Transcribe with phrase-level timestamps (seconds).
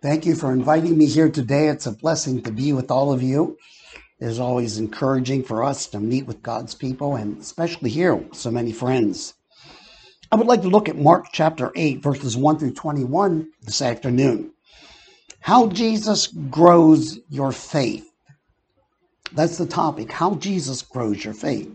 [0.00, 1.66] Thank you for inviting me here today.
[1.66, 3.58] It's a blessing to be with all of you.
[4.20, 8.36] It is always encouraging for us to meet with God's people and especially here with
[8.36, 9.34] so many friends.
[10.30, 14.52] I would like to look at Mark chapter 8, verses 1 through 21 this afternoon.
[15.40, 18.08] How Jesus grows your faith.
[19.32, 20.12] That's the topic.
[20.12, 21.74] How Jesus grows your faith.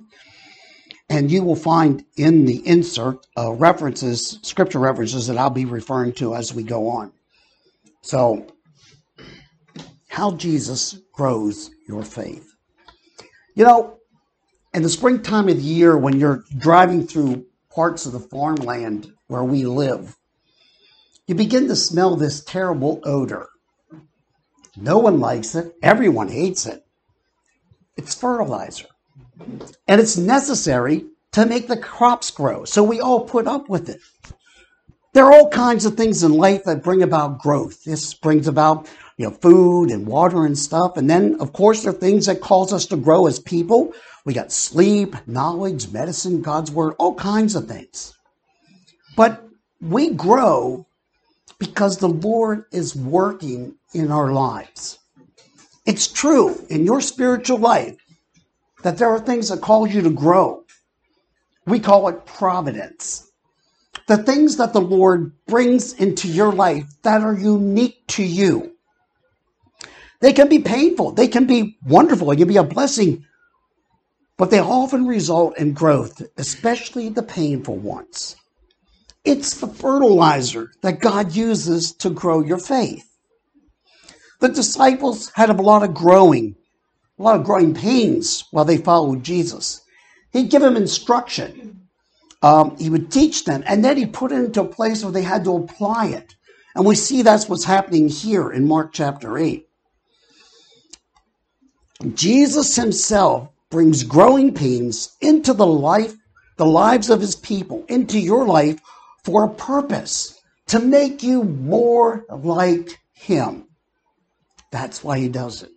[1.09, 6.13] And you will find in the insert uh, references, scripture references that I'll be referring
[6.13, 7.11] to as we go on.
[8.03, 8.45] So,
[10.09, 12.53] how Jesus grows your faith.
[13.55, 13.97] You know,
[14.73, 19.43] in the springtime of the year, when you're driving through parts of the farmland where
[19.43, 20.17] we live,
[21.27, 23.47] you begin to smell this terrible odor.
[24.75, 26.85] No one likes it, everyone hates it.
[27.95, 28.87] It's fertilizer.
[29.87, 32.65] And it's necessary to make the crops grow.
[32.65, 34.01] So we all put up with it.
[35.13, 37.83] There are all kinds of things in life that bring about growth.
[37.83, 40.97] This brings about, you know, food and water and stuff.
[40.97, 43.93] And then, of course, there are things that cause us to grow as people.
[44.25, 48.17] We got sleep, knowledge, medicine, God's word, all kinds of things.
[49.15, 49.47] But
[49.79, 50.87] we grow
[51.59, 54.97] because the Lord is working in our lives.
[55.85, 57.97] It's true in your spiritual life
[58.81, 60.63] that there are things that cause you to grow.
[61.67, 63.29] We call it providence.
[64.13, 68.75] The things that the Lord brings into your life that are unique to you.
[70.19, 73.25] They can be painful, they can be wonderful, it can be a blessing,
[74.37, 78.35] but they often result in growth, especially the painful ones.
[79.25, 83.17] It's the fertilizer that God uses to grow your faith.
[84.41, 86.55] The disciples had a lot of growing,
[87.17, 89.81] a lot of growing pains while they followed Jesus.
[90.31, 91.82] He'd give them instruction.
[92.43, 95.23] Um, he would teach them, and then he put it into a place where they
[95.23, 96.35] had to apply it.
[96.75, 99.65] And we see that's what's happening here in Mark chapter 8.
[102.13, 106.15] Jesus himself brings growing pains into the life,
[106.57, 108.79] the lives of his people, into your life
[109.23, 113.67] for a purpose to make you more like him.
[114.69, 115.71] That's why he does it.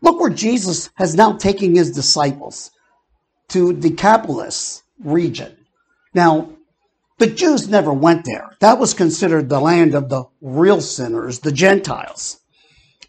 [0.00, 2.70] Look where Jesus has now taken his disciples
[3.48, 5.56] to Decapolis region.
[6.14, 6.50] Now,
[7.18, 8.56] the Jews never went there.
[8.60, 12.40] That was considered the land of the real sinners, the Gentiles.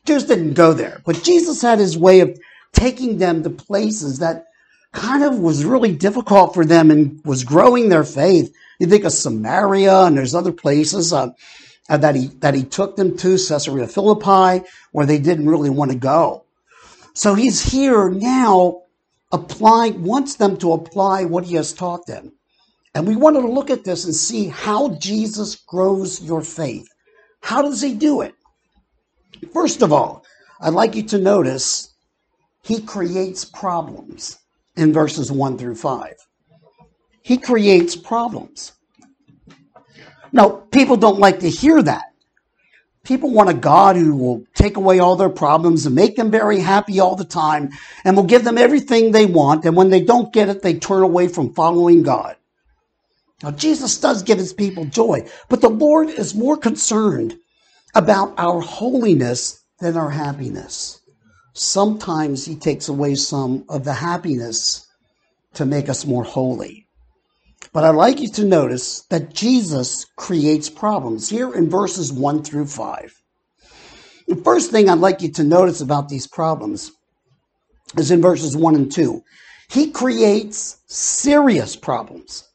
[0.05, 2.39] Jews didn't go there, but Jesus had his way of
[2.73, 4.45] taking them to places that
[4.91, 8.53] kind of was really difficult for them and was growing their faith.
[8.79, 11.13] You think of Samaria and there's other places.
[11.13, 11.31] Uh,
[11.89, 15.91] uh, that he that he took them to Caesarea Philippi, where they didn't really want
[15.91, 16.45] to go.
[17.13, 18.83] So he's here now,
[19.31, 22.31] applying wants them to apply what he has taught them,
[22.95, 26.87] and we wanted to look at this and see how Jesus grows your faith.
[27.41, 28.33] How does he do it?
[29.53, 30.23] First of all,
[30.61, 31.93] I'd like you to notice
[32.63, 34.37] he creates problems
[34.75, 36.15] in verses one through five.
[37.21, 38.73] He creates problems.
[40.31, 42.08] Now, people don't like to hear that.
[43.05, 46.59] People want a God who will take away all their problems and make them very
[46.59, 47.69] happy all the time
[48.03, 49.65] and will give them everything they want.
[49.65, 52.35] And when they don't get it, they turn away from following God.
[53.41, 57.39] Now, Jesus does give his people joy, but the Lord is more concerned
[57.95, 60.99] about our holiness than our happiness.
[61.53, 64.85] Sometimes he takes away some of the happiness
[65.53, 66.88] to make us more holy.
[67.71, 72.65] But I'd like you to notice that Jesus creates problems here in verses 1 through
[72.65, 73.21] 5.
[74.27, 76.91] The first thing I'd like you to notice about these problems
[77.97, 79.23] is in verses 1 and 2.
[79.69, 82.47] He creates serious problems.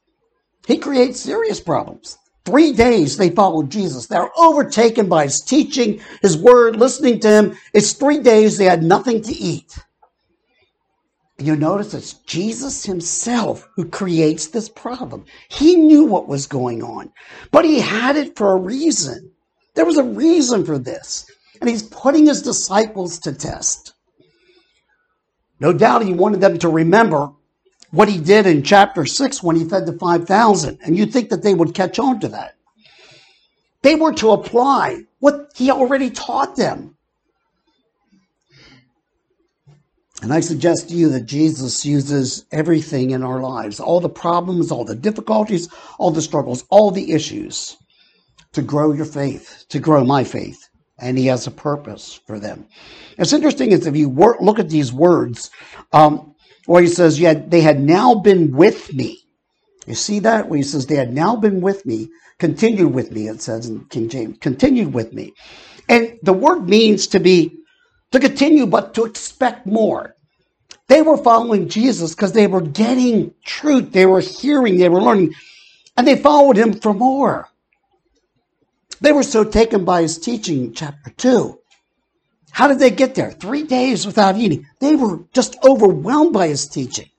[0.66, 2.18] He creates serious problems.
[2.44, 4.06] Three days they followed Jesus.
[4.06, 7.58] They're overtaken by his teaching, his word, listening to him.
[7.72, 9.78] It's three days they had nothing to eat.
[11.38, 15.24] You notice it's Jesus himself who creates this problem.
[15.48, 17.12] He knew what was going on,
[17.50, 19.32] but he had it for a reason.
[19.74, 21.26] There was a reason for this.
[21.60, 23.94] And he's putting his disciples to test.
[25.60, 27.32] No doubt he wanted them to remember
[27.90, 30.78] what he did in chapter 6 when he fed the 5,000.
[30.84, 32.56] And you'd think that they would catch on to that.
[33.82, 36.93] They were to apply what he already taught them.
[40.22, 44.70] And I suggest to you that Jesus uses everything in our lives, all the problems,
[44.70, 45.68] all the difficulties,
[45.98, 47.76] all the struggles, all the issues
[48.52, 50.68] to grow your faith, to grow my faith.
[50.98, 52.66] And he has a purpose for them.
[53.18, 55.50] It's interesting is if you look at these words,
[55.92, 56.34] um,
[56.66, 59.24] where he says, yeah, they had now been with me.
[59.86, 60.48] You see that?
[60.48, 62.08] Where he says, They had now been with me,
[62.38, 65.34] continued with me, it says in King James, continued with me.
[65.88, 67.58] And the word means to be,
[68.12, 70.16] to continue, but to expect more.
[70.88, 75.34] They were following Jesus because they were getting truth, they were hearing, they were learning,
[75.96, 77.48] and they followed him for more.
[79.00, 81.58] They were so taken by his teaching, chapter 2.
[82.52, 83.32] How did they get there?
[83.32, 84.66] Three days without eating.
[84.78, 87.10] They were just overwhelmed by his teaching.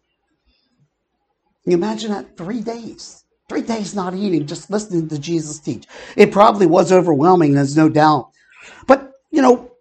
[1.64, 2.38] Can you imagine that?
[2.38, 3.26] Three days.
[3.50, 5.86] Three days not eating, just listening to Jesus teach.
[6.16, 8.32] It probably was overwhelming, there's no doubt.
[8.88, 9.72] But, you know,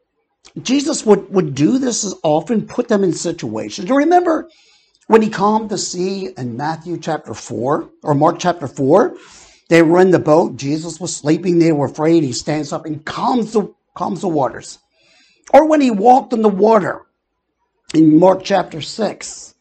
[0.63, 3.89] Jesus would, would do this as often, put them in situations.
[3.89, 4.49] You remember
[5.09, 9.17] when he calmed the sea in Matthew chapter 4 or Mark chapter 4?
[9.69, 10.57] They were in the boat.
[10.57, 11.59] Jesus was sleeping.
[11.59, 12.23] They were afraid.
[12.23, 14.79] He stands up and calms the, calms the waters.
[15.53, 17.07] Or when he walked in the water
[17.93, 19.55] in Mark chapter 6,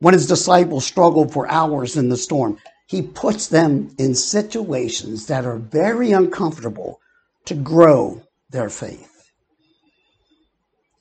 [0.00, 5.44] when his disciples struggled for hours in the storm, he puts them in situations that
[5.44, 7.00] are very uncomfortable
[7.44, 9.17] to grow their faith.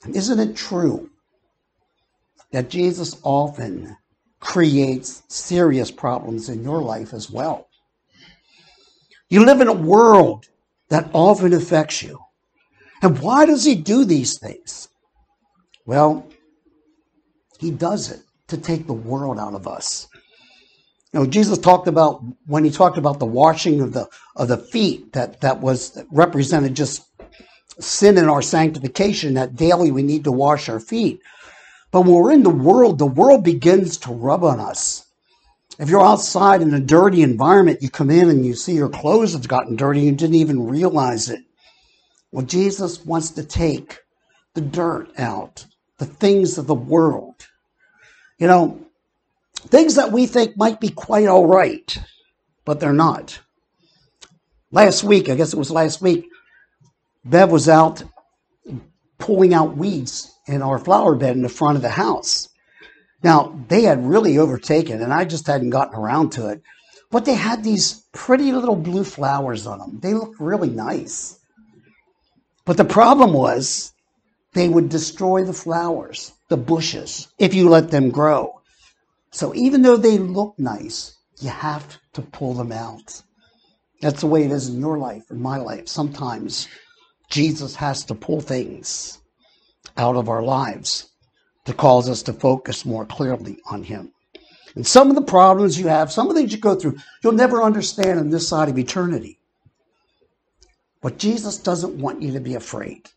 [0.06, 1.10] Isn't it true
[2.52, 3.98] that Jesus often
[4.40, 7.68] creates serious problems in your life as well?
[9.30, 10.46] You live in a world
[10.90, 12.20] that often affects you.
[13.02, 14.88] And why does he do these things?
[15.86, 16.28] Well,
[17.60, 20.08] he does it to take the world out of us.
[21.14, 24.58] You know, Jesus talked about when he talked about the washing of the of the
[24.58, 27.07] feet that that was represented just
[27.80, 31.22] sin in our sanctification that daily we need to wash our feet.
[31.92, 35.06] But when we're in the world, the world begins to rub on us.
[35.80, 39.34] If you're outside in a dirty environment, you come in and you see your clothes
[39.34, 41.44] have gotten dirty, you didn't even realize it.
[42.32, 44.00] Well, Jesus wants to take
[44.54, 45.66] the dirt out,
[46.00, 47.48] the things of the world.
[48.40, 48.82] You know,
[49.56, 51.98] things that we think might be quite all right,
[52.66, 53.40] but they're not.
[54.72, 56.28] Last week, I guess it was last week,
[57.30, 58.04] Bev was out
[59.18, 62.48] pulling out weeds in our flower bed in the front of the house.
[63.24, 66.62] Now, they had really overtaken, and I just hadn't gotten around to it.
[67.10, 70.00] But they had these pretty little blue flowers on them.
[70.02, 71.40] They looked really nice.
[72.66, 73.94] But the problem was
[74.54, 78.62] they would destroy the flowers, the bushes, if you let them grow.
[79.32, 83.22] So even though they look nice, you have to pull them out.
[84.02, 85.88] That's the way it is in your life, in my life.
[85.88, 86.68] Sometimes
[87.30, 89.20] Jesus has to pull things
[89.98, 91.10] out of our lives
[91.66, 94.14] to cause us to focus more clearly on Him.
[94.76, 97.34] And some of the problems you have, some of the things you go through, you'll
[97.34, 99.40] never understand on this side of eternity.
[101.02, 103.10] But Jesus doesn't want you to be afraid.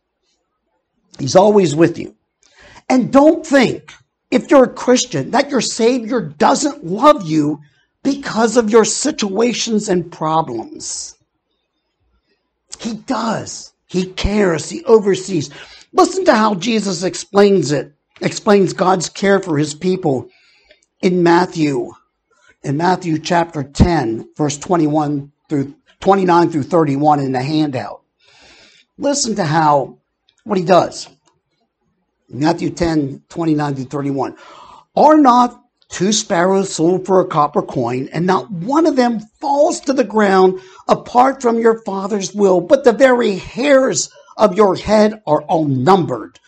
[1.18, 2.16] He's always with you.
[2.88, 3.92] And don't think,
[4.30, 7.60] if you're a Christian, that your Savior doesn't love you
[8.02, 11.16] because of your situations and problems.
[12.78, 13.72] He does.
[13.90, 14.70] He cares.
[14.70, 15.50] He oversees.
[15.92, 20.28] Listen to how Jesus explains it explains God's care for his people
[21.00, 21.92] in Matthew,
[22.62, 28.02] in Matthew chapter 10, verse 21 through 29 through 31 in the handout.
[28.98, 29.98] Listen to how,
[30.44, 31.08] what he does.
[32.28, 34.36] Matthew 10, 29 through 31.
[34.94, 39.80] Are not two sparrows sold for a copper coin, and not one of them falls
[39.80, 45.20] to the ground apart from your Father's will, but the very hairs of your head
[45.26, 46.38] are all numbered.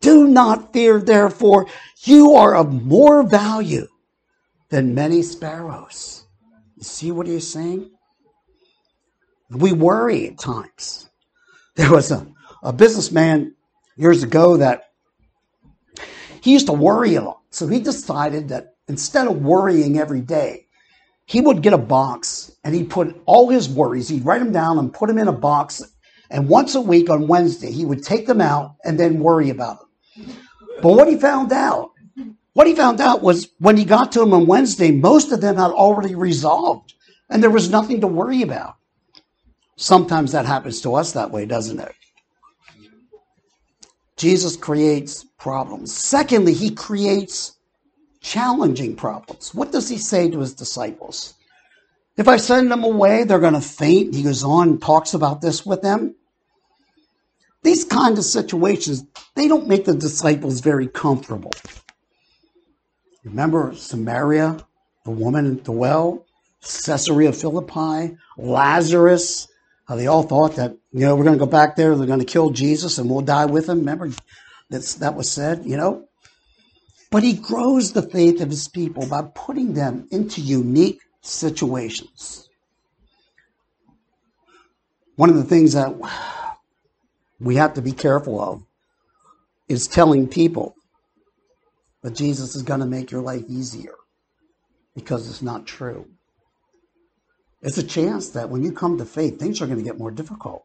[0.00, 1.66] Do not fear, therefore,
[2.02, 3.86] you are of more value
[4.68, 6.26] than many sparrows.
[6.76, 7.90] You see what he's saying?
[9.50, 11.08] We worry at times.
[11.76, 12.26] There was a,
[12.62, 13.54] a businessman
[13.96, 14.84] years ago that
[16.42, 17.40] he used to worry a lot.
[17.50, 20.66] So he decided that instead of worrying every day,
[21.26, 24.78] he would get a box and he'd put all his worries, he'd write them down
[24.78, 25.82] and put them in a box.
[26.30, 29.80] And once a week on Wednesday, he would take them out and then worry about
[29.80, 30.36] them.
[30.82, 31.90] But what he found out,
[32.54, 35.56] what he found out was when he got to them on Wednesday, most of them
[35.56, 36.94] had already resolved
[37.30, 38.76] and there was nothing to worry about.
[39.76, 41.94] Sometimes that happens to us that way, doesn't it?
[44.16, 45.94] Jesus creates problems.
[45.94, 47.57] Secondly, he creates
[48.20, 49.54] challenging problems.
[49.54, 51.34] What does he say to his disciples?
[52.16, 54.14] If I send them away, they're going to faint.
[54.14, 56.16] He goes on talks about this with them.
[57.62, 61.52] These kind of situations, they don't make the disciples very comfortable.
[63.24, 64.64] Remember Samaria,
[65.04, 66.24] the woman at the well,
[66.62, 69.48] Caesarea Philippi, Lazarus,
[69.86, 72.18] how they all thought that, you know, we're going to go back there, they're going
[72.18, 73.78] to kill Jesus and we'll die with him.
[73.78, 74.10] Remember
[74.70, 76.07] that's, that was said, you know?
[77.10, 82.48] But he grows the faith of his people by putting them into unique situations.
[85.16, 85.94] One of the things that
[87.40, 88.62] we have to be careful of
[89.68, 90.74] is telling people
[92.02, 93.94] that Jesus is going to make your life easier
[94.94, 96.06] because it's not true.
[97.62, 100.10] It's a chance that when you come to faith, things are going to get more
[100.10, 100.64] difficult.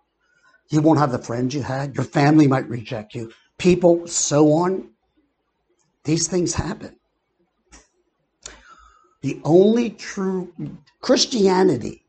[0.70, 1.96] You won't have the friends you had.
[1.96, 3.32] Your family might reject you.
[3.58, 4.93] People, so on.
[6.04, 6.96] These things happen.
[9.22, 10.54] The only true
[11.02, 12.04] Christianity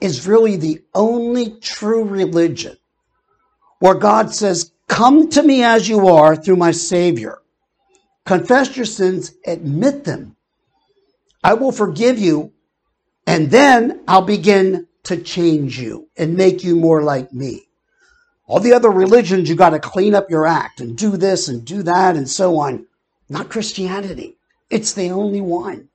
[0.00, 2.76] is really the only true religion
[3.80, 7.38] where God says, Come to me as you are through my Savior.
[8.24, 10.36] Confess your sins, admit them.
[11.42, 12.52] I will forgive you,
[13.26, 17.66] and then I'll begin to change you and make you more like me.
[18.46, 21.64] All the other religions, you got to clean up your act and do this and
[21.64, 22.86] do that and so on.
[23.30, 24.36] Not Christianity.
[24.68, 25.88] It's the only one.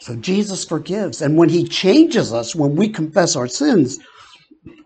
[0.00, 1.22] So Jesus forgives.
[1.22, 3.98] And when he changes us, when we confess our sins,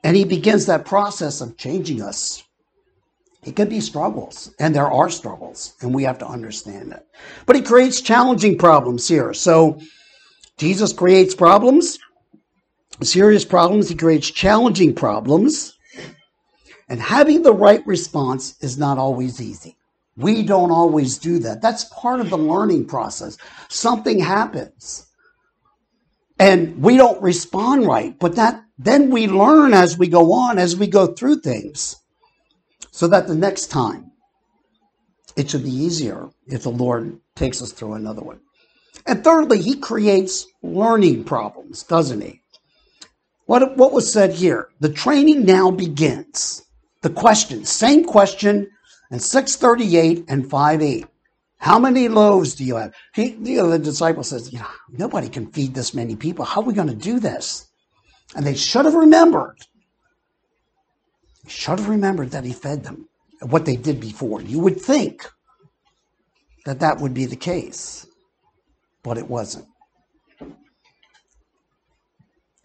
[0.05, 2.43] and he begins that process of changing us,
[3.45, 7.07] it can be struggles, and there are struggles, and we have to understand that.
[7.47, 9.33] But he creates challenging problems here.
[9.33, 9.81] So
[10.59, 11.99] Jesus creates problems,
[13.03, 15.79] serious problems, he creates challenging problems.
[16.91, 19.79] And having the right response is not always easy.
[20.17, 21.63] We don't always do that.
[21.63, 23.39] That's part of the learning process.
[23.69, 25.07] Something happens
[26.41, 30.75] and we don't respond right, but that then we learn as we go on, as
[30.75, 31.97] we go through things
[32.91, 34.11] so that the next time
[35.37, 38.41] it should be easier if the Lord takes us through another one.
[39.07, 42.43] And thirdly, he creates learning problems, doesn't he?
[43.47, 44.69] What, what was said here?
[44.81, 46.63] The training now begins.
[47.03, 48.71] The question, same question
[49.11, 51.07] in 638 and 58.
[51.59, 52.95] How many loaves do you have?
[53.15, 56.45] He, you know, the disciple says, you know, nobody can feed this many people.
[56.45, 57.69] How are we going to do this?
[58.35, 59.59] And they should have remembered
[61.51, 63.09] should have remembered that he fed them,
[63.43, 64.41] what they did before.
[64.41, 65.29] You would think
[66.65, 68.07] that that would be the case,
[69.03, 69.67] but it wasn't.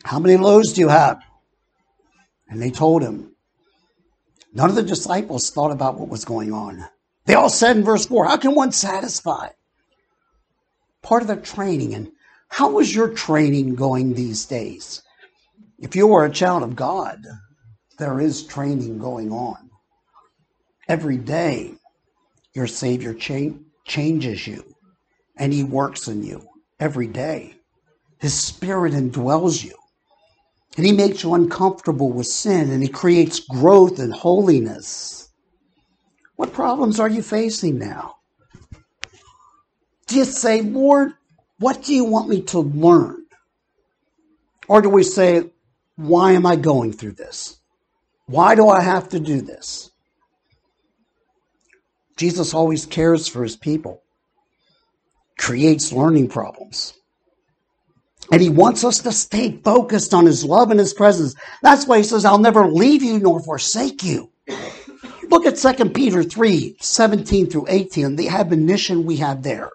[0.04, 1.20] How many loaves do you have?
[2.48, 3.35] And they told him.
[4.56, 6.88] None of the disciples thought about what was going on.
[7.26, 9.50] They all said in verse 4, How can one satisfy?
[11.04, 11.94] Part of their training.
[11.94, 12.12] And
[12.48, 15.04] how was your training going these days?
[15.78, 17.26] If you are a child of God,
[18.00, 19.70] there is training going on.
[20.88, 21.74] Every day,
[22.54, 24.64] your Savior cha- changes you
[25.38, 26.48] and He works in you
[26.80, 27.56] every day.
[28.20, 29.76] His Spirit indwells you
[30.76, 35.30] and He makes you uncomfortable with sin and He creates growth and holiness.
[36.36, 38.16] What problems are you facing now?
[40.08, 41.14] Do you say, Lord,
[41.60, 43.26] what do you want me to learn?
[44.68, 45.50] Or do we say,
[45.96, 47.60] why am I going through this?
[48.26, 49.92] Why do I have to do this?
[52.18, 54.02] Jesus always cares for his people,
[55.38, 56.94] creates learning problems.
[58.32, 61.36] And he wants us to stay focused on his love and his presence.
[61.62, 64.32] That's why he says, I'll never leave you nor forsake you.
[65.30, 69.70] Look at 2 Peter 3 17 through 18, the admonition we have there.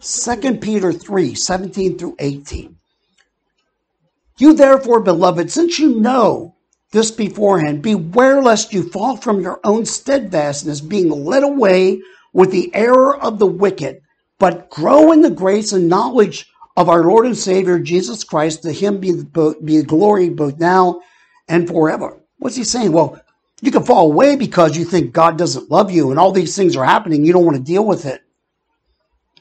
[0.00, 2.76] 2 Peter 3 17 through 18.
[4.38, 6.56] You therefore, beloved, since you know
[6.96, 7.82] this beforehand.
[7.82, 12.00] Beware lest you fall from your own steadfastness, being led away
[12.32, 14.00] with the error of the wicked,
[14.38, 18.62] but grow in the grace and knowledge of our Lord and Savior Jesus Christ.
[18.62, 19.22] To him be,
[19.64, 21.00] be glory both now
[21.48, 22.20] and forever.
[22.38, 22.92] What's he saying?
[22.92, 23.20] Well,
[23.62, 26.76] you can fall away because you think God doesn't love you and all these things
[26.76, 27.24] are happening.
[27.24, 28.22] You don't want to deal with it.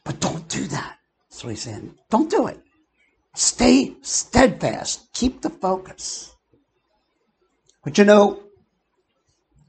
[0.03, 0.97] But don't do that.
[1.29, 1.95] That's what he's saying.
[2.09, 2.59] Don't do it.
[3.35, 5.11] Stay steadfast.
[5.13, 6.33] Keep the focus.
[7.83, 8.41] But you know,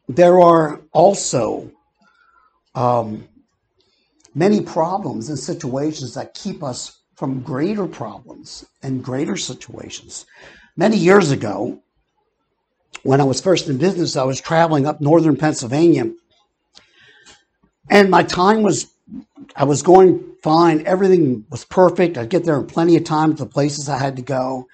[0.08, 1.72] there are also
[2.74, 3.26] um,
[4.34, 10.26] many problems and situations that keep us from greater problems and greater situations.
[10.76, 11.80] Many years ago,
[13.02, 16.12] when I was first in business, I was traveling up northern Pennsylvania,
[17.88, 18.86] and my time was,
[19.54, 20.86] I was going fine.
[20.86, 22.18] Everything was perfect.
[22.18, 24.66] I'd get there in plenty of time to the places I had to go.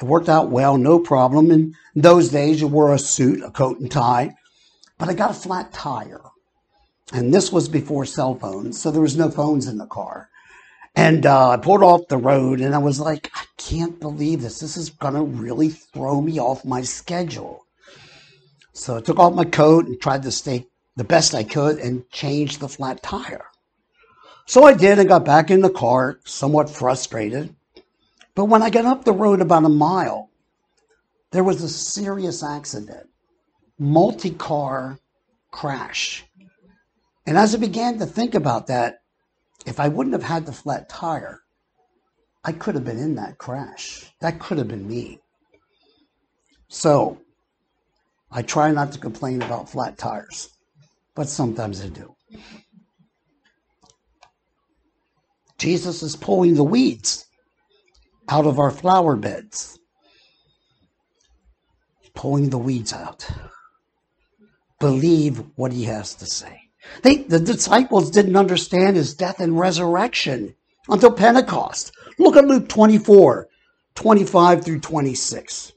[0.00, 1.50] It worked out well, no problem.
[1.50, 4.34] In those days, you wore a suit, a coat and tie,
[4.98, 6.22] but I got a flat tire.
[7.12, 10.30] And this was before cell phones, so there was no phones in the car.
[10.96, 14.60] And uh, I pulled off the road, and I was like, I can't believe this.
[14.60, 17.66] This is going to really throw me off my schedule.
[18.72, 22.08] So I took off my coat and tried to stay the best I could and
[22.10, 23.46] changed the flat tire.
[24.46, 27.54] So I did and got back in the car, somewhat frustrated.
[28.34, 30.30] But when I got up the road about a mile,
[31.30, 33.08] there was a serious accident,
[33.78, 34.98] multi car
[35.50, 36.24] crash.
[37.26, 39.00] And as I began to think about that,
[39.64, 41.40] if I wouldn't have had the flat tire,
[42.44, 44.12] I could have been in that crash.
[44.20, 45.18] That could have been me.
[46.68, 47.18] So
[48.30, 50.50] I try not to complain about flat tires,
[51.14, 52.14] but sometimes I do.
[55.56, 57.24] Jesus is pulling the weeds
[58.28, 59.78] out of our flower beds,
[62.14, 63.26] pulling the weeds out.
[64.80, 66.63] Believe what he has to say.
[67.02, 70.54] They, the disciples didn't understand his death and resurrection
[70.88, 71.92] until Pentecost.
[72.18, 73.48] Look at Luke 24,
[73.94, 75.72] 25 through 26.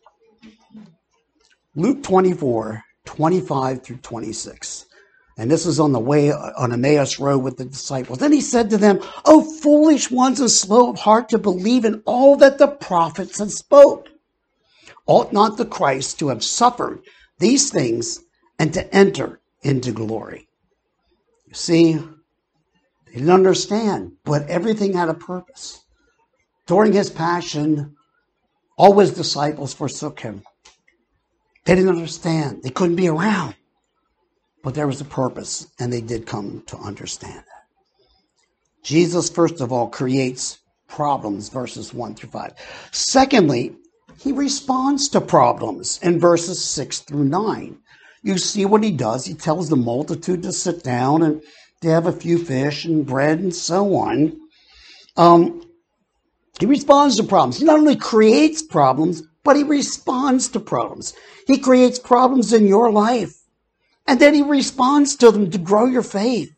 [1.75, 4.85] Luke 24, 25 through 26.
[5.37, 8.17] And this is on the way on Emmaus Road with the disciples.
[8.17, 12.01] Then he said to them, O foolish ones and slow of heart to believe in
[12.05, 14.09] all that the prophets have spoke.
[15.05, 17.01] Ought not the Christ to have suffered
[17.37, 18.19] these things
[18.57, 20.47] and to enter into glory?
[21.47, 25.83] You see, they didn't understand, but everything had a purpose.
[26.65, 27.95] During his passion,
[28.77, 30.43] all his disciples forsook him.
[31.65, 32.63] They didn't understand.
[32.63, 33.55] They couldn't be around.
[34.63, 37.65] But there was a purpose, and they did come to understand that.
[38.83, 42.53] Jesus, first of all, creates problems, verses 1 through 5.
[42.91, 43.75] Secondly,
[44.19, 47.77] he responds to problems in verses 6 through 9.
[48.27, 49.25] You see what he does.
[49.25, 51.41] He tells the multitude to sit down and
[51.81, 54.37] to have a few fish and bread and so on.
[55.15, 55.65] Um,
[56.59, 57.59] he responds to problems.
[57.59, 61.13] He not only creates problems, but he responds to problems.
[61.47, 63.33] He creates problems in your life.
[64.05, 66.53] And then he responds to them to grow your faith,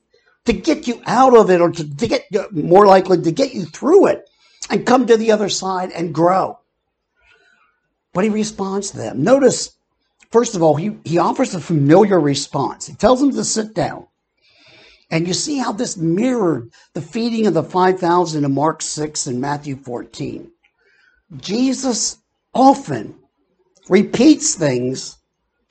[0.46, 3.66] to get you out of it, or to, to get more likely to get you
[3.66, 4.28] through it
[4.72, 6.58] and come to the other side and grow.
[8.12, 9.22] But he responds to them.
[9.22, 9.78] Notice,
[10.32, 12.88] first of all, he, he offers a familiar response.
[12.88, 14.08] He tells them to sit down.
[15.12, 19.42] And you see how this mirrored the feeding of the 5,000 in Mark 6 and
[19.42, 20.52] Matthew 14.
[21.38, 22.18] Jesus
[22.54, 23.16] often
[23.90, 25.18] repeats things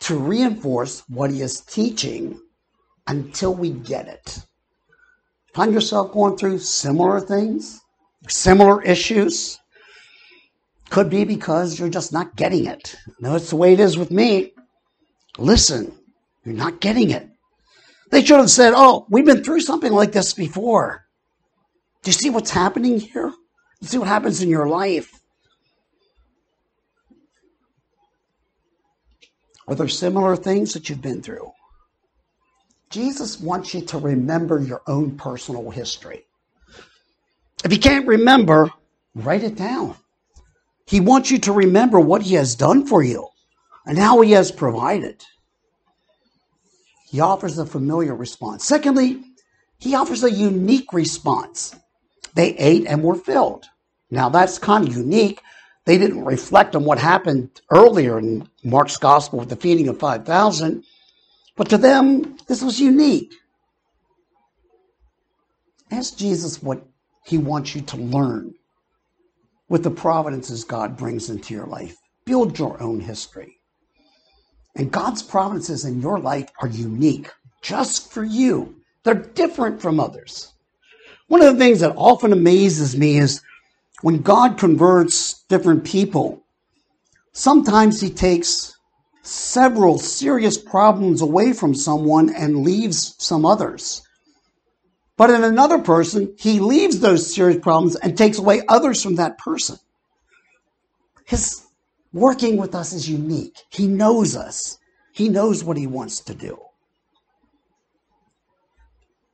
[0.01, 2.41] to reinforce what he is teaching
[3.07, 4.39] until we get it.
[5.55, 7.81] Find yourself going through similar things,
[8.29, 9.59] similar issues.
[10.91, 12.97] Could be because you're just not getting it.
[13.21, 14.53] No, it's the way it is with me.
[15.39, 15.97] Listen,
[16.45, 17.29] you're not getting it.
[18.11, 21.05] They should have said, Oh, we've been through something like this before.
[22.03, 23.33] Do you see what's happening here?
[23.81, 25.13] You see what happens in your life?
[29.69, 31.53] Are there similar things that you've been through?
[32.91, 36.25] Jesus wants you to remember your own personal history.
[37.65, 38.71] If you can't remember,
[39.15, 39.95] write it down.
[40.87, 43.29] He wants you to remember what he has done for you
[43.89, 45.25] and how he has provided.
[47.11, 48.65] He offers a familiar response.
[48.65, 49.25] Secondly,
[49.79, 51.75] he offers a unique response.
[52.35, 53.65] They ate and were filled.
[54.11, 55.43] Now that's kind of unique
[55.89, 60.85] they didn't reflect on what happened earlier in Mark's gospel with the feeding of 5,000,
[61.57, 63.33] but to them, this was unique.
[65.91, 66.87] Ask Jesus what
[67.25, 68.53] he wants you to learn
[69.71, 71.97] with the providences God brings into your life.
[72.27, 73.58] Build your own history.
[74.77, 77.31] And God's providences in your life are unique,
[77.63, 78.77] just for you.
[79.03, 80.53] They're different from others.
[81.29, 83.43] One of the things that often amazes me is
[84.03, 86.43] when God converts different people,
[87.33, 88.75] sometimes he takes
[89.23, 94.03] several serious problems away from someone and leaves some others.
[95.17, 99.37] But in another person, he leaves those serious problems and takes away others from that
[99.37, 99.77] person.
[101.27, 101.68] His
[102.13, 103.57] working with us is unique.
[103.71, 104.79] He knows us.
[105.13, 106.59] He knows what he wants to do.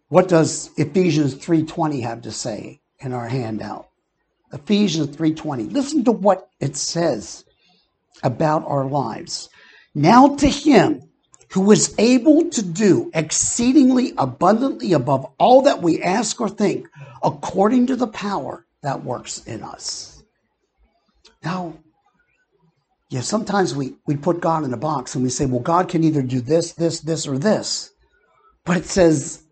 [0.08, 3.88] What does Ephesians 3:20 have to say in our handout?
[4.52, 5.64] Ephesians 3:20.
[5.64, 7.44] Listen to what it says
[8.22, 9.48] about our lives.
[9.94, 11.02] Now to him
[11.50, 16.88] who is able to do exceedingly abundantly above all that we ask or think,
[17.22, 20.22] according to the power that works in us.
[21.44, 21.74] Now,
[23.11, 26.05] yeah, sometimes we, we put God in a box and we say, well, God can
[26.05, 27.93] either do this, this, this, or this.
[28.64, 29.45] But it says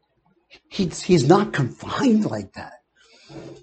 [0.68, 2.80] he's, he's not confined like that.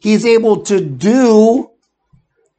[0.02, 1.72] He's able to do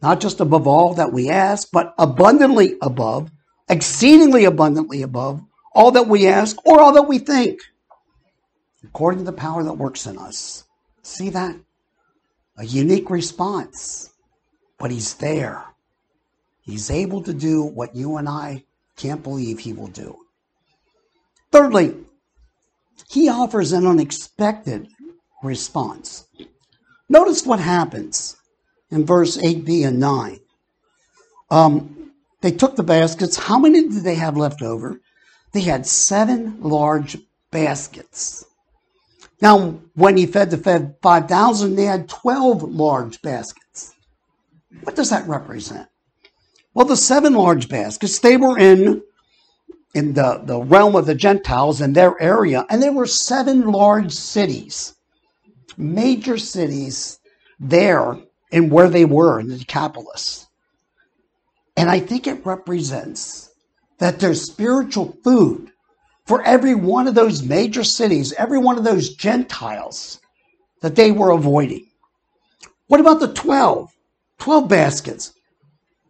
[0.03, 3.31] not just above all that we ask, but abundantly above,
[3.69, 5.41] exceedingly abundantly above
[5.73, 7.61] all that we ask or all that we think,
[8.85, 10.65] according to the power that works in us.
[11.03, 11.57] See that?
[12.57, 14.11] A unique response,
[14.79, 15.65] but he's there.
[16.71, 18.63] He's able to do what you and I
[18.97, 20.17] can't believe he will do.
[21.51, 21.97] Thirdly,
[23.09, 24.87] he offers an unexpected
[25.43, 26.29] response.
[27.09, 28.37] Notice what happens
[28.89, 30.39] in verse 8b and 9.
[31.51, 33.37] Um, they took the baskets.
[33.37, 35.01] How many did they have left over?
[35.53, 37.19] They had seven large
[37.51, 38.45] baskets.
[39.43, 43.93] Now, when he fed the fed 5,000, they had 12 large baskets.
[44.85, 45.90] What does that represent?
[46.75, 49.03] Well, the seven large baskets, they were in,
[49.95, 54.13] in the, the realm of the Gentiles in their area, and there were seven large
[54.13, 54.95] cities,
[55.77, 57.19] major cities
[57.59, 58.17] there
[58.53, 60.47] in where they were in the Decapolis.
[61.77, 63.51] And I think it represents
[63.99, 65.71] that there's spiritual food
[66.25, 70.21] for every one of those major cities, every one of those Gentiles
[70.81, 71.87] that they were avoiding.
[72.87, 73.91] What about the 12?
[74.39, 75.33] 12 baskets.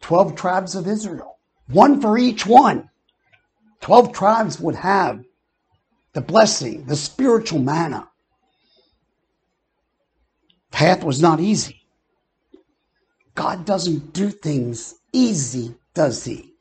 [0.01, 2.89] 12 tribes of Israel, one for each one.
[3.81, 5.25] 12 tribes would have
[6.13, 8.09] the blessing, the spiritual manna.
[10.71, 11.83] Path was not easy.
[13.35, 16.55] God doesn't do things easy, does he?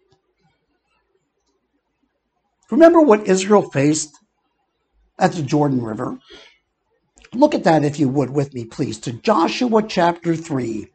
[2.72, 4.16] Remember what Israel faced
[5.18, 6.20] at the Jordan River?
[7.34, 10.88] Look at that, if you would, with me, please, to Joshua chapter 3,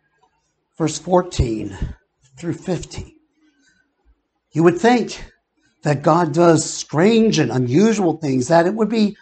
[0.76, 1.96] verse 14
[2.36, 3.16] through 50.
[4.52, 5.24] You would think
[5.82, 9.16] that God does strange and unusual things, that it would be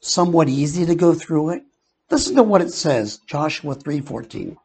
[0.00, 1.62] somewhat easy to go through it.
[2.10, 4.56] Listen to what it says, Joshua 3:14.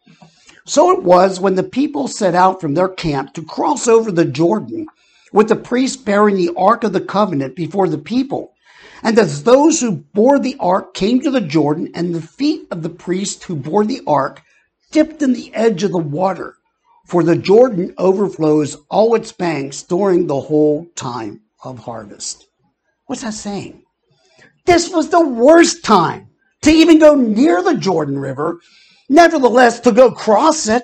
[0.66, 4.26] So it was when the people set out from their camp to cross over the
[4.26, 4.88] Jordan,
[5.32, 8.52] with the priest bearing the ark of the covenant before the people.
[9.02, 12.84] And as those who bore the ark came to the Jordan, and the feet of
[12.84, 14.42] the priest who bore the ark
[14.92, 16.57] dipped in the edge of the water,
[17.08, 22.48] for the Jordan overflows all its banks during the whole time of harvest.
[23.06, 23.84] What's that saying?
[24.66, 26.30] This was the worst time
[26.64, 28.60] to even go near the Jordan River,
[29.08, 30.84] nevertheless, to go cross it.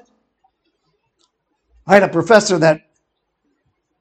[1.86, 2.82] I had a professor that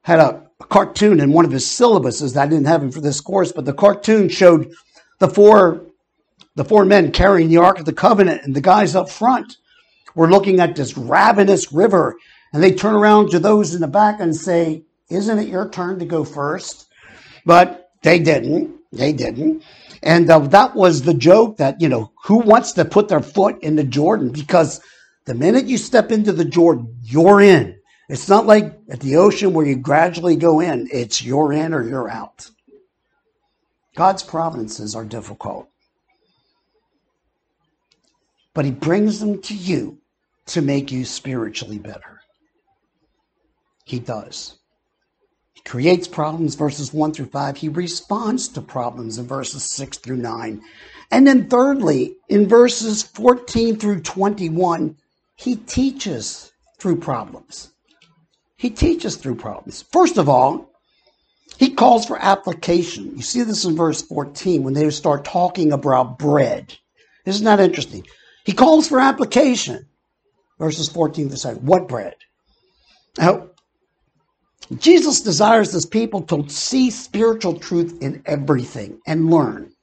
[0.01, 3.19] had a, cartoon in one of his syllabuses that I didn't have him for this
[3.19, 4.71] course, but the cartoon showed
[5.19, 5.85] the four
[6.55, 9.57] the four men carrying the Ark of the Covenant and the guys up front
[10.15, 12.15] we're looking at this ravenous river,
[12.51, 15.99] and they turn around to those in the back and say, Isn't it your turn
[15.99, 16.87] to go first?
[17.45, 18.75] But they didn't.
[18.91, 19.63] They didn't.
[20.03, 23.63] And uh, that was the joke that, you know, who wants to put their foot
[23.63, 24.29] in the Jordan?
[24.29, 24.81] Because
[25.25, 27.79] the minute you step into the Jordan, you're in.
[28.09, 31.87] It's not like at the ocean where you gradually go in, it's you're in or
[31.87, 32.49] you're out.
[33.95, 35.69] God's providences are difficult,
[38.53, 39.99] but He brings them to you
[40.47, 42.21] to make you spiritually better.
[43.85, 44.57] He does.
[45.53, 47.57] He creates problems, verses 1 through 5.
[47.57, 50.61] He responds to problems in verses 6 through 9.
[51.11, 54.97] And then, thirdly, in verses 14 through 21,
[55.35, 57.71] he teaches through problems.
[58.57, 59.83] He teaches through problems.
[59.91, 60.71] First of all,
[61.57, 63.15] he calls for application.
[63.15, 66.77] You see this in verse 14 when they start talking about bread.
[67.25, 68.05] Isn't that interesting?
[68.45, 69.87] He calls for application
[70.59, 71.65] verses 14 to 7.
[71.65, 72.15] What bread?
[73.17, 73.49] Now,
[74.77, 79.73] Jesus desires his people to see spiritual truth in everything and learn.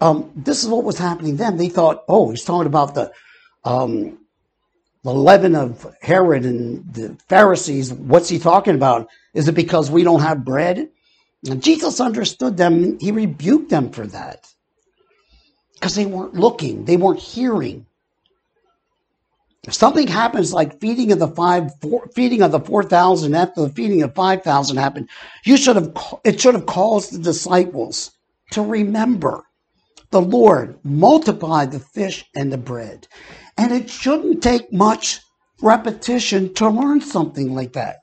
[0.00, 1.56] Um, this is what was happening then.
[1.56, 3.12] They thought, oh, he's talking about the
[3.64, 4.18] um,
[5.04, 7.92] the leaven of Herod and the Pharisees.
[7.92, 9.08] What's he talking about?
[9.34, 10.88] Is it because we don't have bread?
[11.48, 12.98] And Jesus understood them.
[13.00, 14.46] He rebuked them for that
[15.74, 17.86] because they weren't looking, they weren't hearing.
[19.70, 23.68] Something happens like feeding of the five, four, feeding of the four thousand after the
[23.68, 25.08] feeding of five thousand happened,
[25.44, 28.10] you should have it should have caused the disciples
[28.50, 29.44] to remember
[30.10, 33.06] the Lord multiplied the fish and the bread,
[33.56, 35.20] and it shouldn't take much
[35.62, 37.98] repetition to learn something like that.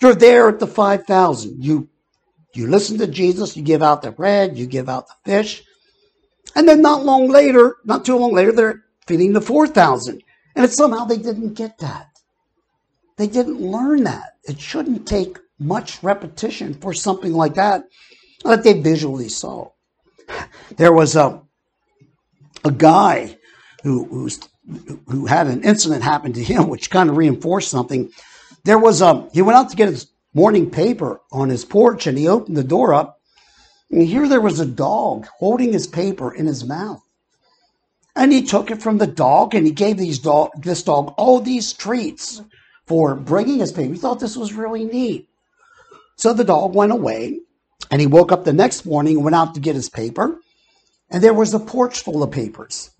[0.00, 1.64] You're there at the five thousand.
[1.64, 1.88] You
[2.54, 3.56] you listen to Jesus.
[3.56, 4.56] You give out the bread.
[4.56, 5.64] You give out the fish,
[6.54, 10.22] and then not long later, not too long later, they're feeding the four thousand
[10.54, 12.08] and it's somehow they didn't get that.
[13.16, 14.36] They didn't learn that.
[14.44, 17.84] It shouldn't take much repetition for something like that
[18.44, 19.70] that they visually saw.
[20.76, 21.42] There was a,
[22.64, 23.38] a guy
[23.82, 24.28] who,
[25.08, 28.10] who had an incident happen to him, which kind of reinforced something.
[28.64, 32.16] There was a, he went out to get his morning paper on his porch and
[32.16, 33.20] he opened the door up
[33.92, 37.02] and here there was a dog holding his paper in his mouth.
[38.14, 41.40] And he took it from the dog and he gave these dog, this dog all
[41.40, 42.42] these treats
[42.86, 43.94] for bringing his baby.
[43.94, 45.28] He thought this was really neat.
[46.16, 47.40] So the dog went away
[47.90, 50.40] and he woke up the next morning and went out to get his paper.
[51.10, 52.90] And there was a porch full of papers.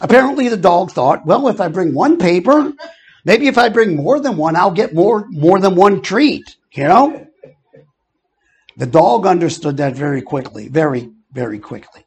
[0.00, 2.72] Apparently the dog thought, well, if I bring one paper,
[3.24, 6.84] maybe if I bring more than one, I'll get more, more than one treat, you
[6.84, 7.26] know?
[8.76, 12.04] The dog understood that very quickly, very, very quickly.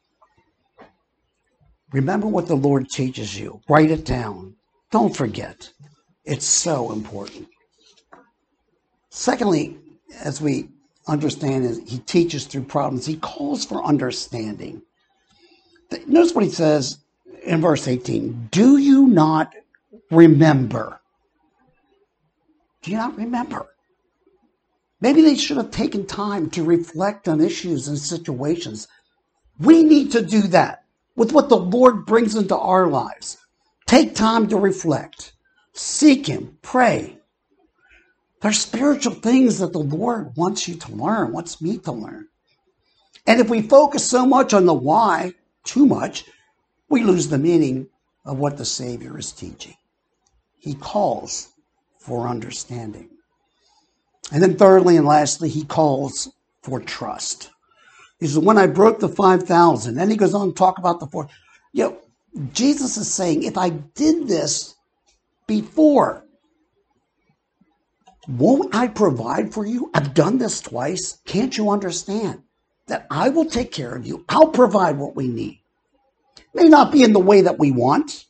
[1.92, 3.60] Remember what the Lord teaches you.
[3.68, 4.54] Write it down.
[4.90, 5.70] Don't forget.
[6.24, 7.48] It's so important.
[9.10, 9.76] Secondly,
[10.22, 10.68] as we
[11.06, 13.06] understand he teaches through problems.
[13.06, 14.82] He calls for understanding.
[16.06, 16.98] Notice what he says
[17.44, 18.48] in verse 18.
[18.50, 19.52] Do you not
[20.10, 21.00] remember?
[22.82, 23.66] Do you not remember?
[25.00, 28.86] Maybe they should have taken time to reflect on issues and situations.
[29.58, 30.81] We need to do that
[31.16, 33.38] with what the Lord brings into our lives.
[33.86, 35.32] Take time to reflect,
[35.72, 37.18] seek Him, pray.
[38.40, 42.28] There's spiritual things that the Lord wants you to learn, wants me to learn.
[43.26, 46.24] And if we focus so much on the why, too much,
[46.88, 47.88] we lose the meaning
[48.24, 49.76] of what the Savior is teaching.
[50.58, 51.52] He calls
[51.98, 53.10] for understanding.
[54.32, 57.51] And then thirdly and lastly, he calls for trust.
[58.22, 61.08] He says, when I broke the 5,000, then he goes on to talk about the
[61.08, 61.28] four.
[61.72, 61.98] You know,
[62.52, 64.76] Jesus is saying, if I did this
[65.48, 66.24] before,
[68.28, 69.90] won't I provide for you?
[69.92, 71.20] I've done this twice.
[71.26, 72.44] Can't you understand
[72.86, 74.24] that I will take care of you?
[74.28, 75.58] I'll provide what we need.
[76.54, 78.26] May not be in the way that we want,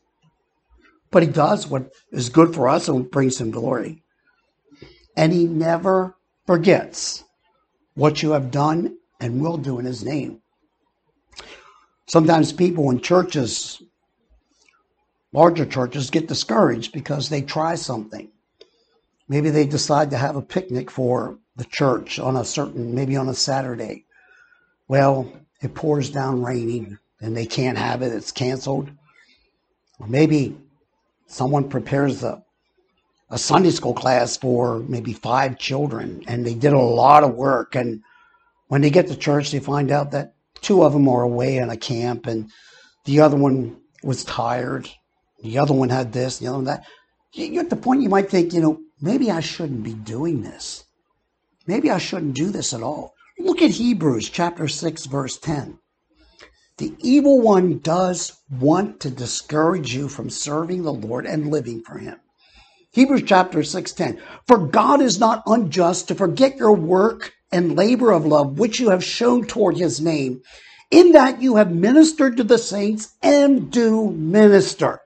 [1.11, 4.03] but he does what is good for us and brings him glory
[5.19, 7.25] and he never forgets
[7.95, 10.43] what you have done and will do in his name.
[12.07, 13.83] Sometimes people in churches,
[15.33, 18.31] larger churches, get discouraged because they try something.
[19.29, 23.29] Maybe they decide to have a picnic for the church on a certain, maybe on
[23.29, 24.05] a Saturday.
[24.89, 25.33] Well,
[25.63, 28.91] it pours down raining and they can't have it, it's canceled.
[30.01, 30.59] Or maybe
[31.29, 32.43] someone prepares a
[33.33, 37.75] a Sunday school class for maybe five children, and they did a lot of work.
[37.75, 38.03] And
[38.73, 40.33] when they get to church, they find out that
[40.63, 42.51] two of them are away in a camp, and
[43.05, 44.89] the other one was tired.
[45.43, 46.87] The other one had this, the other one that.
[47.35, 50.85] You're at the point you might think, you know, maybe I shouldn't be doing this.
[51.67, 53.13] Maybe I shouldn't do this at all.
[53.39, 55.79] Look at Hebrews chapter 6, verse 10.
[56.79, 61.99] The evil one does want to discourage you from serving the Lord and living for
[61.99, 62.19] him.
[62.93, 64.19] Hebrews chapter 6:10.
[64.47, 68.91] For God is not unjust to forget your work and labor of love which you
[68.91, 70.43] have shown toward his name,
[70.91, 75.01] in that you have ministered to the saints and do minister.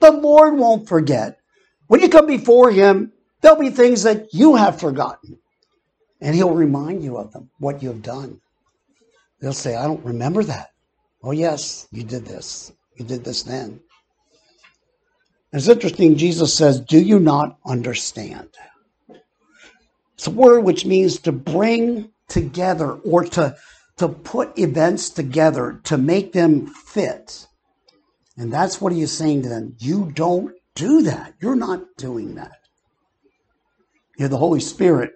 [0.00, 1.38] The Lord won't forget.
[1.86, 5.38] When you come before him, there'll be things that you have forgotten.
[6.20, 8.40] And he'll remind you of them, what you have done.
[9.40, 10.70] They'll say, I don't remember that.
[11.22, 12.72] Oh, yes, you did this.
[12.96, 13.80] You did this then.
[15.52, 18.48] It's interesting, Jesus says, Do you not understand?
[20.14, 23.56] It's a word which means to bring together or to,
[23.98, 27.46] to put events together to make them fit.
[28.36, 29.76] And that's what he is saying to them.
[29.78, 31.34] You don't do that.
[31.40, 32.58] You're not doing that.
[34.18, 35.12] You know, the Holy Spirit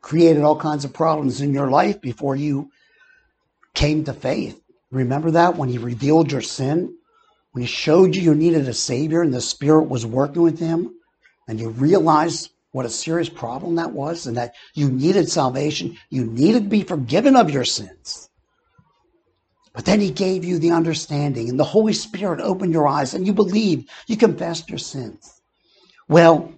[0.00, 2.70] created all kinds of problems in your life before you
[3.74, 4.60] came to faith.
[4.90, 6.94] Remember that when he revealed your sin?
[7.54, 10.92] when he showed you you needed a savior and the spirit was working with him
[11.46, 16.24] and you realized what a serious problem that was and that you needed salvation, you
[16.24, 18.28] needed to be forgiven of your sins.
[19.72, 23.24] But then he gave you the understanding and the Holy Spirit opened your eyes and
[23.24, 25.40] you believed, you confessed your sins.
[26.08, 26.52] Well,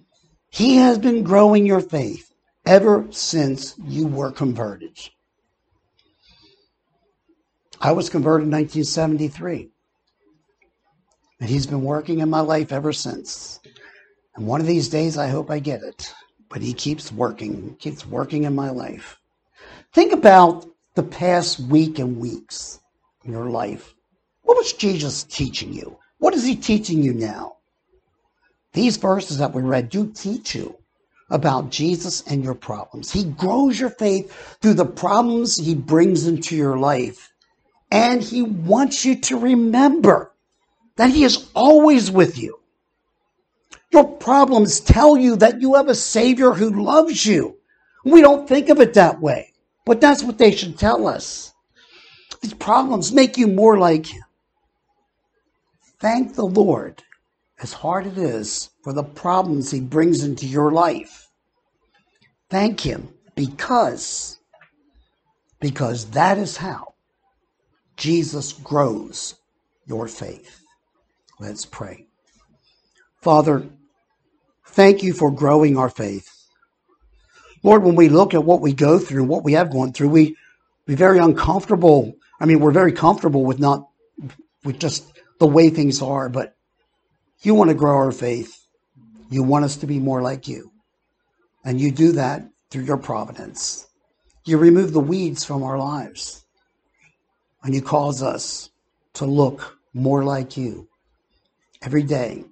[0.49, 2.33] he has been growing your faith
[2.65, 4.97] ever since you were converted.
[7.79, 9.69] I was converted in 1973.
[11.39, 13.59] And he's been working in my life ever since.
[14.37, 16.13] And one of these days, I hope I get it.
[16.47, 19.19] But he keeps working, keeps working in my life.
[19.93, 22.79] Think about the past week and weeks
[23.25, 23.93] in your life.
[24.43, 25.97] What was Jesus teaching you?
[26.19, 27.57] What is he teaching you now?
[28.71, 30.77] These verses that we read do teach you
[31.29, 33.11] about Jesus and your problems.
[33.11, 37.33] He grows your faith through the problems he brings into your life.
[37.91, 40.31] And he wants you to remember
[40.97, 42.59] that He is always with you.
[43.91, 47.57] Your problems tell you that you have a Savior who loves you.
[48.03, 49.53] We don't think of it that way,
[49.85, 51.53] but that's what they should tell us.
[52.41, 54.23] These problems make you more like Him.
[55.99, 57.03] thank the Lord,
[57.61, 61.29] as hard it is, for the problems He brings into your life.
[62.49, 64.37] Thank Him because,
[65.59, 66.93] because that is how
[67.97, 69.35] Jesus grows
[69.85, 70.61] your faith.
[71.39, 72.05] Let's pray.
[73.21, 73.67] Father,
[74.77, 76.31] thank you for growing our faith.
[77.63, 80.37] Lord, when we look at what we go through, what we have gone through, we
[80.85, 82.13] be very uncomfortable.
[82.39, 83.89] I mean, we're very comfortable with not
[84.63, 86.55] with just the way things are, but
[87.41, 88.55] you want to grow our faith.
[89.31, 90.71] You want us to be more like you.
[91.65, 93.87] And you do that through your providence.
[94.45, 96.45] You remove the weeds from our lives.
[97.63, 98.69] And you cause us
[99.15, 100.87] to look more like you
[101.81, 102.45] every day.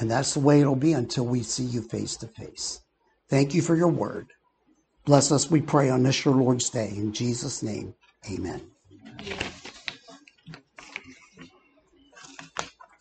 [0.00, 2.80] And that's the way it'll be until we see you face to face.
[3.28, 4.28] Thank you for your word.
[5.04, 6.88] Bless us, we pray, on this your Lord's day.
[6.96, 7.94] In Jesus' name,
[8.30, 8.62] amen.